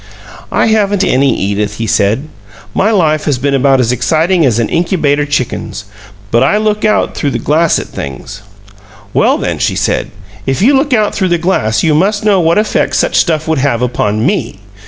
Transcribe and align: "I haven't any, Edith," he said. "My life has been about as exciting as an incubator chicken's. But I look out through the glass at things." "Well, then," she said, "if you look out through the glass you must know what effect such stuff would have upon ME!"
"I 0.51 0.65
haven't 0.65 1.03
any, 1.03 1.31
Edith," 1.39 1.75
he 1.75 1.85
said. 1.85 2.27
"My 2.73 2.89
life 2.89 3.25
has 3.25 3.37
been 3.37 3.53
about 3.53 3.79
as 3.79 3.91
exciting 3.91 4.43
as 4.47 4.57
an 4.57 4.67
incubator 4.67 5.27
chicken's. 5.27 5.85
But 6.31 6.41
I 6.41 6.57
look 6.57 6.83
out 6.83 7.13
through 7.13 7.29
the 7.29 7.37
glass 7.37 7.77
at 7.77 7.85
things." 7.85 8.41
"Well, 9.13 9.37
then," 9.37 9.59
she 9.59 9.75
said, 9.75 10.09
"if 10.47 10.59
you 10.59 10.73
look 10.75 10.91
out 10.91 11.13
through 11.13 11.29
the 11.29 11.37
glass 11.37 11.83
you 11.83 11.93
must 11.93 12.25
know 12.25 12.39
what 12.39 12.57
effect 12.57 12.95
such 12.95 13.15
stuff 13.15 13.47
would 13.47 13.59
have 13.59 13.83
upon 13.83 14.25
ME!" 14.25 14.57